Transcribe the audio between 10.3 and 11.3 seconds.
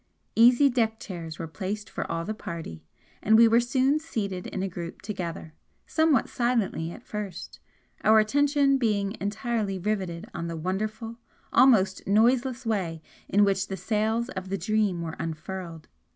on the wonderful,